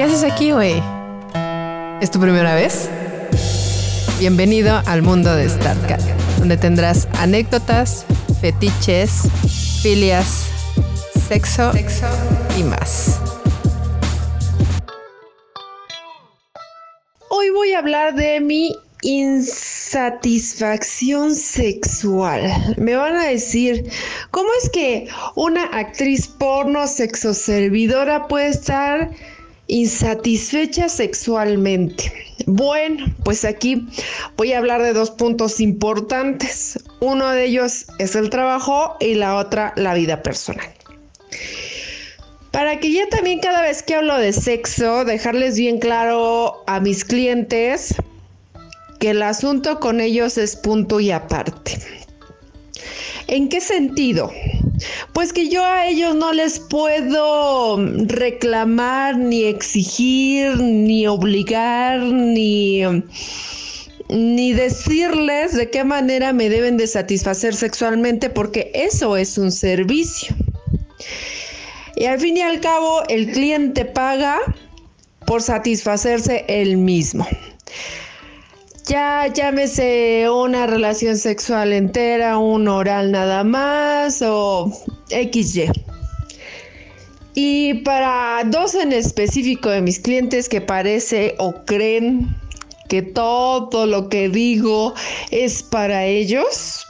¿Qué 0.00 0.04
haces 0.04 0.24
aquí, 0.24 0.52
güey? 0.52 0.82
¿Es 2.00 2.10
tu 2.10 2.18
primera 2.18 2.54
vez? 2.54 2.88
Bienvenido 4.18 4.80
al 4.86 5.02
mundo 5.02 5.36
de 5.36 5.46
StarCat, 5.46 6.00
donde 6.38 6.56
tendrás 6.56 7.06
anécdotas, 7.18 8.06
fetiches, 8.40 9.24
filias, 9.82 10.46
sexo, 11.28 11.70
sexo 11.74 12.06
y 12.58 12.62
más. 12.62 13.20
Hoy 17.28 17.50
voy 17.50 17.74
a 17.74 17.80
hablar 17.80 18.14
de 18.14 18.40
mi 18.40 18.74
insatisfacción 19.02 21.34
sexual. 21.34 22.74
Me 22.78 22.96
van 22.96 23.16
a 23.16 23.26
decir, 23.26 23.92
¿cómo 24.30 24.48
es 24.62 24.70
que 24.70 25.08
una 25.34 25.64
actriz 25.64 26.26
porno 26.26 26.86
sexoservidora 26.86 28.28
puede 28.28 28.48
estar 28.48 29.10
insatisfecha 29.70 30.88
sexualmente. 30.88 32.12
Bueno, 32.46 33.06
pues 33.24 33.44
aquí 33.44 33.86
voy 34.36 34.52
a 34.52 34.58
hablar 34.58 34.82
de 34.82 34.92
dos 34.92 35.12
puntos 35.12 35.60
importantes. 35.60 36.78
Uno 36.98 37.30
de 37.30 37.46
ellos 37.46 37.86
es 37.98 38.16
el 38.16 38.30
trabajo 38.30 38.96
y 38.98 39.14
la 39.14 39.36
otra 39.36 39.72
la 39.76 39.94
vida 39.94 40.22
personal. 40.22 40.66
Para 42.50 42.80
que 42.80 42.92
ya 42.92 43.08
también 43.08 43.38
cada 43.38 43.62
vez 43.62 43.84
que 43.84 43.94
hablo 43.94 44.18
de 44.18 44.32
sexo, 44.32 45.04
dejarles 45.04 45.56
bien 45.56 45.78
claro 45.78 46.64
a 46.66 46.80
mis 46.80 47.04
clientes 47.04 47.94
que 48.98 49.10
el 49.10 49.22
asunto 49.22 49.78
con 49.78 50.00
ellos 50.00 50.36
es 50.36 50.56
punto 50.56 50.98
y 50.98 51.12
aparte. 51.12 51.78
¿En 53.28 53.48
qué 53.48 53.60
sentido? 53.60 54.32
Pues 55.12 55.32
que 55.32 55.48
yo 55.48 55.64
a 55.64 55.86
ellos 55.86 56.14
no 56.14 56.32
les 56.32 56.58
puedo 56.58 57.78
reclamar, 58.06 59.16
ni 59.16 59.44
exigir, 59.44 60.56
ni 60.58 61.06
obligar, 61.06 62.00
ni, 62.00 62.82
ni 64.08 64.52
decirles 64.52 65.54
de 65.54 65.70
qué 65.70 65.84
manera 65.84 66.32
me 66.32 66.48
deben 66.48 66.76
de 66.76 66.86
satisfacer 66.86 67.54
sexualmente, 67.54 68.30
porque 68.30 68.70
eso 68.74 69.16
es 69.16 69.38
un 69.38 69.52
servicio. 69.52 70.34
Y 71.96 72.06
al 72.06 72.18
fin 72.18 72.36
y 72.36 72.42
al 72.42 72.60
cabo, 72.60 73.02
el 73.08 73.30
cliente 73.32 73.84
paga 73.84 74.38
por 75.26 75.42
satisfacerse 75.42 76.44
él 76.48 76.76
mismo 76.76 77.26
ya 78.90 79.28
llámese 79.28 80.28
una 80.28 80.66
relación 80.66 81.16
sexual 81.16 81.72
entera, 81.72 82.38
un 82.38 82.66
oral 82.66 83.12
nada 83.12 83.44
más 83.44 84.20
o 84.20 84.72
XY. 85.10 85.70
Y 87.34 87.74
para 87.84 88.42
dos 88.46 88.74
en 88.74 88.92
específico 88.92 89.68
de 89.68 89.80
mis 89.80 90.00
clientes 90.00 90.48
que 90.48 90.60
parece 90.60 91.36
o 91.38 91.64
creen 91.64 92.34
que 92.88 93.02
todo 93.02 93.86
lo 93.86 94.08
que 94.08 94.28
digo 94.28 94.94
es 95.30 95.62
para 95.62 96.04
ellos, 96.06 96.84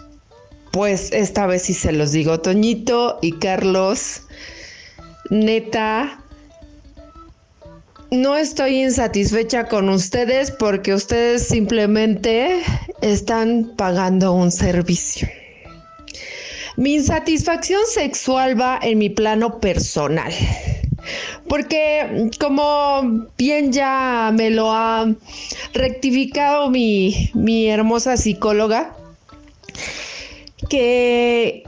pues 0.72 1.12
esta 1.12 1.46
vez 1.46 1.64
sí 1.64 1.74
se 1.74 1.92
los 1.92 2.12
digo, 2.12 2.40
Toñito 2.40 3.18
y 3.20 3.32
Carlos, 3.32 4.22
neta, 5.28 6.24
no 8.10 8.36
estoy 8.36 8.82
insatisfecha 8.82 9.68
con 9.68 9.88
ustedes 9.88 10.50
porque 10.50 10.94
ustedes 10.94 11.46
simplemente 11.46 12.60
están 13.02 13.72
pagando 13.76 14.32
un 14.32 14.50
servicio. 14.50 15.28
Mi 16.76 16.94
insatisfacción 16.94 17.82
sexual 17.86 18.60
va 18.60 18.78
en 18.82 18.98
mi 18.98 19.10
plano 19.10 19.60
personal. 19.60 20.32
Porque 21.48 22.30
como 22.38 23.28
bien 23.38 23.72
ya 23.72 24.32
me 24.34 24.50
lo 24.50 24.70
ha 24.72 25.12
rectificado 25.72 26.70
mi, 26.70 27.30
mi 27.34 27.68
hermosa 27.68 28.16
psicóloga, 28.16 28.96
que 30.68 31.64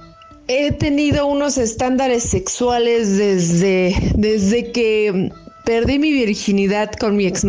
he 0.48 0.72
tenido 0.72 1.26
unos 1.26 1.56
estándares 1.56 2.25
sexuales 2.25 3.16
desde, 3.16 3.97
desde 4.14 4.70
que 4.70 5.31
perdí 5.64 5.98
mi 5.98 6.12
virginidad 6.12 6.92
con 6.92 7.16
mi 7.16 7.26
ex, 7.26 7.44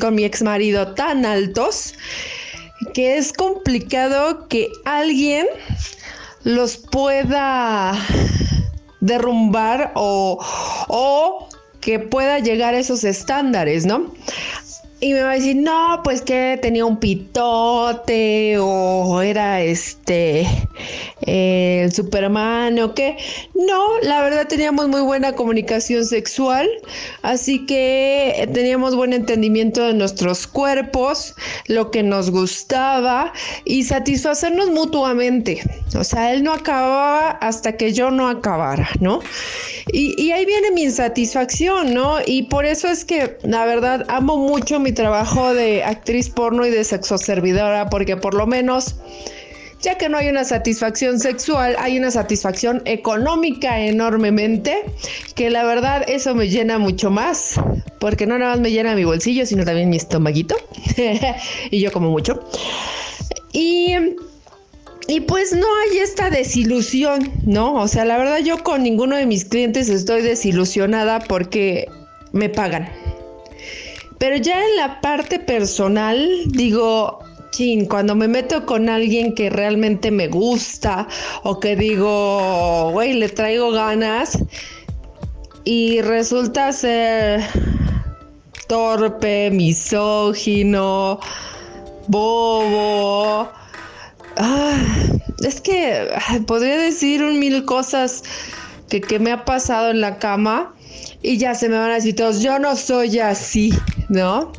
con 0.00 0.14
mi 0.14 0.30
marido 0.42 0.94
tan 0.94 1.24
altos 1.24 1.94
que 2.94 3.16
es 3.16 3.32
complicado 3.32 4.48
que 4.48 4.70
alguien 4.84 5.46
los 6.44 6.76
pueda 6.76 7.92
derrumbar 9.00 9.92
o, 9.94 10.38
o 10.88 11.48
que 11.80 11.98
pueda 11.98 12.38
llegar 12.38 12.74
a 12.74 12.78
esos 12.78 13.04
estándares, 13.04 13.86
¿no? 13.86 14.12
Y 15.00 15.12
me 15.14 15.22
va 15.22 15.32
a 15.32 15.34
decir, 15.34 15.56
no, 15.56 16.00
pues 16.04 16.22
que 16.22 16.58
tenía 16.62 16.86
un 16.86 16.96
pitote 16.96 18.56
o 18.60 19.20
era 19.20 19.60
este 19.60 20.46
el 21.26 21.92
Superman 21.92 22.78
o 22.78 22.94
qué. 22.94 23.16
No, 23.54 23.98
la 24.02 24.22
verdad 24.22 24.48
teníamos 24.48 24.88
muy 24.88 25.00
buena 25.00 25.32
comunicación 25.32 26.04
sexual, 26.04 26.68
así 27.22 27.64
que 27.66 28.48
teníamos 28.52 28.96
buen 28.96 29.12
entendimiento 29.12 29.86
de 29.86 29.94
nuestros 29.94 30.46
cuerpos, 30.46 31.34
lo 31.66 31.90
que 31.90 32.02
nos 32.02 32.30
gustaba 32.30 33.32
y 33.64 33.84
satisfacernos 33.84 34.70
mutuamente. 34.70 35.62
O 35.96 36.04
sea, 36.04 36.32
él 36.32 36.42
no 36.42 36.52
acababa 36.52 37.30
hasta 37.30 37.76
que 37.76 37.92
yo 37.92 38.10
no 38.10 38.28
acabara, 38.28 38.88
¿no? 39.00 39.20
Y, 39.92 40.20
y 40.20 40.32
ahí 40.32 40.44
viene 40.44 40.70
mi 40.70 40.82
insatisfacción, 40.82 41.92
¿no? 41.94 42.18
Y 42.24 42.44
por 42.44 42.64
eso 42.64 42.88
es 42.88 43.04
que, 43.04 43.36
la 43.42 43.64
verdad, 43.66 44.04
amo 44.08 44.36
mucho 44.36 44.80
mi 44.80 44.92
trabajo 44.92 45.54
de 45.54 45.84
actriz 45.84 46.30
porno 46.30 46.66
y 46.66 46.70
de 46.70 46.84
sexoservidora, 46.84 47.90
porque 47.90 48.16
por 48.16 48.34
lo 48.34 48.46
menos 48.46 48.96
ya 49.82 49.98
que 49.98 50.08
no 50.08 50.16
hay 50.16 50.28
una 50.28 50.44
satisfacción 50.44 51.18
sexual, 51.18 51.74
hay 51.78 51.98
una 51.98 52.10
satisfacción 52.10 52.82
económica 52.84 53.80
enormemente, 53.80 54.84
que 55.34 55.50
la 55.50 55.64
verdad 55.64 56.04
eso 56.08 56.34
me 56.34 56.48
llena 56.48 56.78
mucho 56.78 57.10
más, 57.10 57.60
porque 57.98 58.26
no 58.26 58.38
nada 58.38 58.52
más 58.52 58.60
me 58.60 58.70
llena 58.70 58.94
mi 58.94 59.04
bolsillo, 59.04 59.44
sino 59.44 59.64
también 59.64 59.90
mi 59.90 59.96
estomaguito, 59.96 60.56
y 61.70 61.80
yo 61.80 61.90
como 61.90 62.10
mucho. 62.10 62.48
Y, 63.52 63.94
y 65.08 65.20
pues 65.20 65.52
no 65.52 65.66
hay 65.76 65.98
esta 65.98 66.30
desilusión, 66.30 67.32
¿no? 67.44 67.74
O 67.74 67.88
sea, 67.88 68.04
la 68.04 68.16
verdad 68.18 68.38
yo 68.38 68.62
con 68.62 68.84
ninguno 68.84 69.16
de 69.16 69.26
mis 69.26 69.44
clientes 69.44 69.88
estoy 69.88 70.22
desilusionada 70.22 71.18
porque 71.18 71.88
me 72.30 72.48
pagan. 72.48 72.88
Pero 74.18 74.36
ya 74.36 74.64
en 74.64 74.76
la 74.76 75.00
parte 75.00 75.40
personal, 75.40 76.44
digo, 76.46 77.18
chin, 77.52 77.86
cuando 77.86 78.16
me 78.16 78.26
meto 78.26 78.66
con 78.66 78.88
alguien 78.88 79.34
que 79.34 79.48
realmente 79.48 80.10
me 80.10 80.26
gusta 80.26 81.06
o 81.44 81.60
que 81.60 81.76
digo, 81.76 82.90
güey, 82.90 83.12
le 83.12 83.28
traigo 83.28 83.70
ganas 83.70 84.38
y 85.64 86.00
resulta 86.00 86.72
ser 86.72 87.40
torpe, 88.66 89.50
misógino, 89.52 91.20
bobo. 92.08 93.48
Ah, 94.36 94.76
es 95.44 95.60
que 95.60 96.08
podría 96.46 96.78
decir 96.78 97.22
un 97.22 97.38
mil 97.38 97.64
cosas 97.64 98.24
que, 98.88 99.00
que 99.00 99.20
me 99.20 99.30
ha 99.30 99.44
pasado 99.44 99.90
en 99.90 100.00
la 100.00 100.18
cama 100.18 100.74
y 101.22 101.38
ya 101.38 101.54
se 101.54 101.68
me 101.68 101.78
van 101.78 101.92
a 101.92 101.94
decir 101.94 102.16
todos, 102.16 102.40
yo 102.40 102.58
no 102.58 102.74
soy 102.74 103.20
así. 103.20 103.72
¿no? 104.12 104.52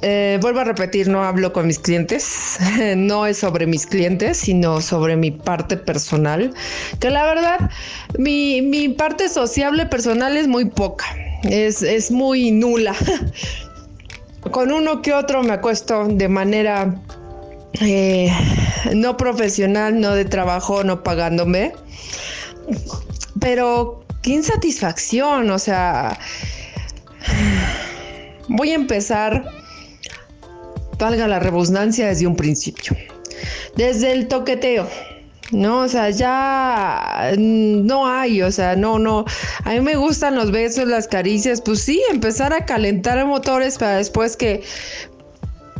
Eh, 0.00 0.38
vuelvo 0.40 0.60
a 0.60 0.64
repetir, 0.64 1.08
no 1.08 1.24
hablo 1.24 1.52
con 1.52 1.66
mis 1.66 1.78
clientes, 1.78 2.58
no 2.96 3.26
es 3.26 3.38
sobre 3.38 3.66
mis 3.66 3.86
clientes, 3.86 4.36
sino 4.36 4.80
sobre 4.80 5.16
mi 5.16 5.30
parte 5.30 5.76
personal, 5.76 6.54
que 7.00 7.10
la 7.10 7.24
verdad, 7.24 7.70
mi, 8.18 8.88
parte 8.90 9.28
sociable 9.28 9.86
personal 9.86 10.36
es 10.36 10.46
muy 10.46 10.66
poca, 10.66 11.06
es, 11.42 12.10
muy 12.10 12.50
nula. 12.50 12.94
Con 14.52 14.70
uno 14.72 15.02
que 15.02 15.12
otro 15.12 15.42
me 15.42 15.52
acuesto 15.52 16.06
de 16.06 16.28
manera 16.28 16.94
eh, 17.80 18.32
no 18.94 19.16
profesional, 19.16 20.00
no 20.00 20.14
de 20.14 20.24
trabajo, 20.24 20.84
no 20.84 21.02
pagándome, 21.02 21.72
pero 23.40 24.04
qué 24.22 24.30
insatisfacción, 24.30 25.50
o 25.50 25.58
sea 25.58 26.16
Voy 28.48 28.70
a 28.70 28.74
empezar, 28.74 29.44
valga 30.98 31.28
la 31.28 31.38
redundancia, 31.38 32.08
desde 32.08 32.26
un 32.26 32.36
principio. 32.36 32.96
Desde 33.76 34.12
el 34.12 34.28
toqueteo. 34.28 34.88
No, 35.50 35.80
o 35.80 35.88
sea, 35.88 36.10
ya 36.10 37.32
no 37.38 38.06
hay, 38.06 38.42
o 38.42 38.52
sea, 38.52 38.76
no, 38.76 38.98
no. 38.98 39.24
A 39.64 39.70
mí 39.70 39.80
me 39.80 39.96
gustan 39.96 40.34
los 40.34 40.50
besos, 40.50 40.86
las 40.86 41.08
caricias, 41.08 41.62
pues 41.62 41.80
sí, 41.80 42.02
empezar 42.10 42.52
a 42.52 42.66
calentar 42.66 43.24
motores 43.24 43.78
para 43.78 43.96
después 43.96 44.36
que 44.36 44.62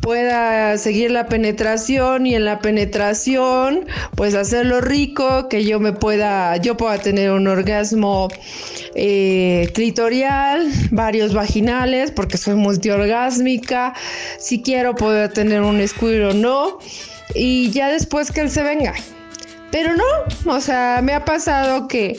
pueda 0.09 0.79
seguir 0.79 1.11
la 1.11 1.27
penetración 1.27 2.25
y 2.25 2.35
en 2.35 2.47
la 2.47 2.61
penetración 2.61 3.87
pues 4.15 4.35
hacerlo 4.35 4.81
rico, 4.81 5.51
que 5.51 5.65
yo 5.65 5.81
me 5.81 5.93
pueda, 5.93 6.57
yo 6.57 6.79
pueda 6.79 6.97
tener 6.97 7.31
un 7.31 7.47
orgasmo 7.47 8.29
eh, 8.95 9.71
clitorial, 9.75 10.67
varios 10.93 11.35
vaginales, 11.35 12.11
porque 12.11 12.39
soy 12.39 12.55
multiorgásmica, 12.55 13.93
si 14.39 14.63
quiero 14.63 14.95
poder 14.95 15.31
tener 15.31 15.61
un 15.61 15.87
squirt 15.87 16.33
o 16.33 16.33
no, 16.33 16.79
y 17.35 17.71
ya 17.71 17.89
después 17.89 18.33
que 18.33 18.41
él 18.41 18.51
se 18.51 18.63
venga. 18.63 18.95
Pero 19.71 19.91
no, 19.95 20.51
o 20.55 20.61
sea, 20.63 21.01
me 21.03 21.13
ha 21.13 21.27
pasado 21.27 21.87
que 21.87 22.19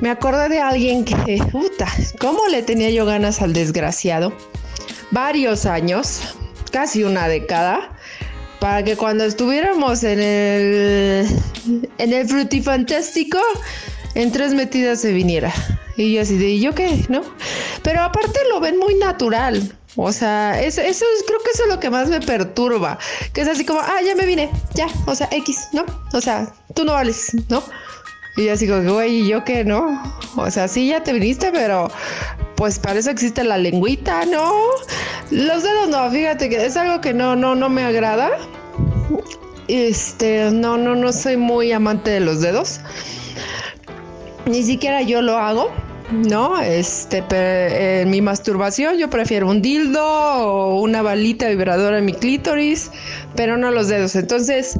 me 0.00 0.10
acordé 0.10 0.48
de 0.48 0.58
alguien 0.58 1.04
que, 1.04 1.38
puta, 1.52 1.86
¿cómo 2.18 2.40
le 2.50 2.64
tenía 2.64 2.90
yo 2.90 3.06
ganas 3.06 3.40
al 3.40 3.52
desgraciado? 3.52 4.32
Varios 5.12 5.64
años, 5.64 6.22
casi 6.76 7.04
una 7.04 7.26
década, 7.26 7.90
para 8.60 8.84
que 8.84 8.96
cuando 8.96 9.24
estuviéramos 9.24 10.04
en 10.04 10.20
el, 10.20 11.26
en 11.96 12.12
el 12.12 12.28
frutifantástico, 12.28 13.38
en 14.14 14.30
tres 14.30 14.52
metidas 14.52 15.00
se 15.00 15.14
viniera. 15.14 15.54
Y 15.96 16.12
yo 16.12 16.20
así 16.20 16.36
de, 16.36 16.50
¿y 16.50 16.60
yo 16.60 16.74
qué? 16.74 17.06
¿No? 17.08 17.22
Pero 17.82 18.02
aparte 18.02 18.38
lo 18.50 18.60
ven 18.60 18.76
muy 18.76 18.94
natural. 18.96 19.74
O 19.96 20.12
sea, 20.12 20.60
eso, 20.60 20.82
eso 20.82 21.06
creo 21.26 21.38
que 21.40 21.50
eso 21.54 21.62
es 21.62 21.70
lo 21.70 21.80
que 21.80 21.88
más 21.88 22.10
me 22.10 22.20
perturba. 22.20 22.98
Que 23.32 23.40
es 23.40 23.48
así 23.48 23.64
como, 23.64 23.80
ah, 23.80 24.02
ya 24.04 24.14
me 24.14 24.26
vine, 24.26 24.50
ya, 24.74 24.86
o 25.06 25.14
sea, 25.14 25.30
X, 25.32 25.68
¿no? 25.72 25.86
O 26.12 26.20
sea, 26.20 26.52
tú 26.74 26.84
no 26.84 26.92
vales, 26.92 27.34
¿no? 27.48 27.62
Y 28.36 28.44
yo 28.44 28.52
así 28.52 28.68
como, 28.68 28.94
güey, 28.94 29.22
¿y 29.22 29.28
yo 29.28 29.44
qué, 29.44 29.64
no? 29.64 30.02
O 30.36 30.50
sea, 30.50 30.68
sí, 30.68 30.88
ya 30.88 31.02
te 31.02 31.12
viniste, 31.12 31.50
pero 31.52 31.90
pues 32.56 32.78
para 32.78 32.98
eso 32.98 33.10
existe 33.10 33.44
la 33.44 33.58
lengüita, 33.58 34.24
¿no? 34.26 34.52
Los 35.30 35.62
dedos 35.62 35.88
no, 35.88 36.10
fíjate 36.10 36.48
que 36.48 36.64
es 36.64 36.76
algo 36.76 37.00
que 37.00 37.14
no, 37.14 37.34
no, 37.36 37.54
no 37.54 37.68
me 37.68 37.82
agrada. 37.82 38.30
Este, 39.68 40.50
no, 40.52 40.76
no, 40.76 40.94
no 40.94 41.12
soy 41.12 41.36
muy 41.36 41.72
amante 41.72 42.10
de 42.10 42.20
los 42.20 42.40
dedos. 42.40 42.80
Ni 44.46 44.62
siquiera 44.62 45.02
yo 45.02 45.22
lo 45.22 45.38
hago. 45.38 45.70
No, 46.12 46.60
este, 46.60 47.24
en 48.00 48.10
mi 48.10 48.20
masturbación 48.20 48.96
yo 48.96 49.10
prefiero 49.10 49.48
un 49.48 49.60
dildo 49.60 50.04
o 50.04 50.80
una 50.80 51.02
balita 51.02 51.48
vibradora 51.48 51.98
en 51.98 52.04
mi 52.04 52.12
clítoris, 52.12 52.92
pero 53.34 53.56
no 53.56 53.72
los 53.72 53.88
dedos. 53.88 54.14
Entonces, 54.14 54.78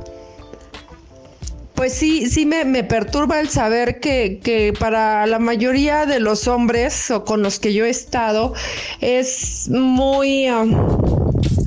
pues 1.76 1.93
sí, 1.93 2.28
sí 2.28 2.46
me, 2.46 2.82
perturba 2.84 3.38
el 3.38 3.49
saber 3.49 4.00
que, 4.00 4.75
para 4.81 5.26
la 5.26 5.38
mayoría 5.38 6.06
de 6.06 6.19
los 6.19 6.49
hombres 6.49 7.11
o 7.11 7.25
con 7.25 7.43
los 7.43 7.61
que 7.61 7.73
yo 7.73 7.84
he 7.84 7.90
estado 7.90 8.55
es 9.00 9.69
muy, 9.69 10.49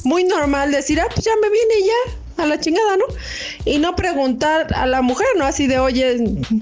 muy 0.03 0.23
normal 0.23 0.71
decir, 0.71 0.99
ah, 0.99 1.07
pues 1.13 1.23
ya 1.23 1.31
me 1.41 1.49
viene 1.49 1.73
ya 1.85 2.43
a 2.43 2.47
la 2.47 2.59
chingada, 2.59 2.97
¿no? 2.97 3.05
Y 3.65 3.77
no 3.77 3.95
preguntar 3.95 4.73
a 4.73 4.85
la 4.87 5.01
mujer, 5.01 5.27
¿no? 5.37 5.45
Así 5.45 5.67
de, 5.67 5.79
oye, 5.79 6.17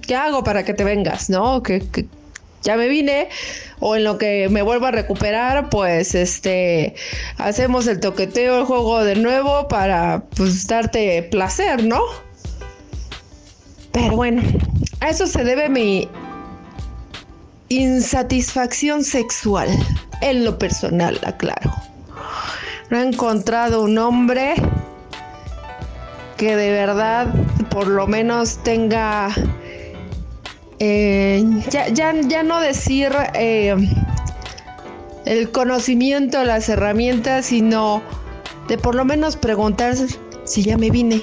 ¿qué 0.06 0.16
hago 0.16 0.44
para 0.44 0.66
que 0.66 0.74
te 0.74 0.84
vengas, 0.84 1.30
¿no? 1.30 1.64
Que, 1.64 1.82
ya 2.64 2.76
me 2.76 2.88
vine 2.90 3.30
o 3.80 3.96
en 3.96 4.04
lo 4.04 4.18
que 4.18 4.50
me 4.50 4.62
vuelvo 4.62 4.88
a 4.88 4.92
recuperar, 4.92 5.70
pues 5.70 6.16
este 6.16 6.96
hacemos 7.38 7.88
el 7.88 8.00
toqueteo, 8.02 8.60
el 8.60 8.66
juego 8.66 9.04
de 9.06 9.16
nuevo 9.16 9.70
para 9.70 10.24
pues 10.36 10.68
darte 10.68 11.24
placer, 11.24 11.86
¿no? 11.86 12.02
Pero 13.92 14.16
bueno, 14.16 14.42
a 15.00 15.10
eso 15.10 15.28
se 15.28 15.44
debe 15.44 15.70
mi 15.70 16.08
insatisfacción 17.70 19.04
sexual, 19.04 19.68
en 20.22 20.46
lo 20.46 20.58
personal, 20.58 21.20
aclaro. 21.26 21.72
No 22.90 23.00
he 23.00 23.04
encontrado 23.04 23.84
un 23.84 23.98
hombre 23.98 24.56
que 26.38 26.56
de 26.56 26.72
verdad 26.72 27.34
por 27.70 27.88
lo 27.88 28.08
menos 28.08 28.58
tenga, 28.64 29.30
eh, 30.80 31.44
ya, 31.70 32.44
no 32.44 32.62
decir 32.62 33.12
eh, 33.34 33.76
el 35.26 35.52
conocimiento, 35.52 36.44
las 36.44 36.70
herramientas, 36.70 37.48
sino 37.48 38.02
de 38.68 38.78
por 38.78 38.96
lo 38.96 39.04
menos 39.04 39.36
preguntarse 39.36 40.08
si 40.46 40.64
ya 40.64 40.78
me 40.78 40.90
vine, 40.90 41.22